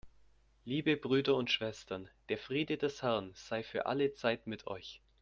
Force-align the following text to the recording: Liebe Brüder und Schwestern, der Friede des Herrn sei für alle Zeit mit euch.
Liebe 0.65 0.97
Brüder 0.97 1.35
und 1.35 1.51
Schwestern, 1.51 2.09
der 2.29 2.39
Friede 2.39 2.79
des 2.79 3.03
Herrn 3.03 3.33
sei 3.35 3.61
für 3.61 3.85
alle 3.85 4.11
Zeit 4.13 4.47
mit 4.47 4.65
euch. 4.65 4.99